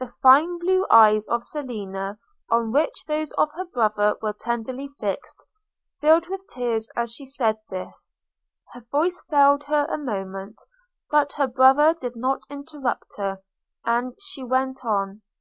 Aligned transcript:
The 0.00 0.08
fine 0.08 0.58
blue 0.58 0.84
eyes 0.90 1.28
of 1.28 1.44
Selina, 1.44 2.18
on 2.50 2.72
which 2.72 3.04
those 3.06 3.30
of 3.38 3.52
her 3.52 3.66
brother 3.66 4.16
were 4.20 4.32
tenderly 4.32 4.88
fixed, 4.98 5.46
filled 6.00 6.26
with 6.26 6.44
tears 6.52 6.90
as 6.96 7.14
she 7.14 7.24
said 7.24 7.56
this– 7.70 8.10
her 8.72 8.80
voice 8.90 9.22
failed 9.30 9.62
her 9.68 9.86
a 9.88 9.96
moment– 9.96 10.60
but 11.12 11.34
her 11.34 11.46
brother 11.46 11.94
did 11.94 12.16
not 12.16 12.40
interrupt 12.50 13.14
her 13.16 13.40
and 13.84 14.16
she 14.20 14.42
went 14.42 14.84
on– 14.84 15.22